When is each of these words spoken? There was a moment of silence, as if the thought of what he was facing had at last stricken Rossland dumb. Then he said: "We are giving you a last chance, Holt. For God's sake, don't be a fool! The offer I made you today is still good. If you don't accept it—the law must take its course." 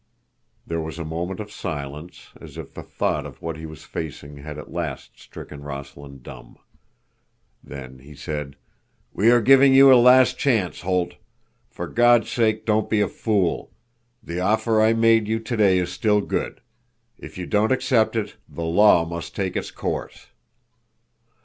There 0.65 0.81
was 0.81 0.97
a 0.97 1.05
moment 1.05 1.39
of 1.39 1.51
silence, 1.51 2.29
as 2.41 2.57
if 2.57 2.73
the 2.73 2.81
thought 2.81 3.23
of 3.23 3.39
what 3.39 3.55
he 3.55 3.67
was 3.67 3.83
facing 3.83 4.37
had 4.37 4.57
at 4.57 4.73
last 4.73 5.19
stricken 5.19 5.61
Rossland 5.61 6.23
dumb. 6.23 6.57
Then 7.63 7.99
he 7.99 8.15
said: 8.15 8.55
"We 9.13 9.29
are 9.29 9.39
giving 9.41 9.75
you 9.75 9.93
a 9.93 10.01
last 10.01 10.39
chance, 10.39 10.81
Holt. 10.81 11.17
For 11.69 11.85
God's 11.85 12.31
sake, 12.31 12.65
don't 12.65 12.89
be 12.89 12.99
a 12.99 13.07
fool! 13.07 13.71
The 14.23 14.39
offer 14.39 14.81
I 14.81 14.93
made 14.93 15.27
you 15.27 15.37
today 15.39 15.77
is 15.77 15.91
still 15.91 16.19
good. 16.21 16.61
If 17.19 17.37
you 17.37 17.45
don't 17.45 17.71
accept 17.71 18.15
it—the 18.15 18.63
law 18.63 19.05
must 19.05 19.35
take 19.35 19.55
its 19.55 19.69
course." 19.69 20.29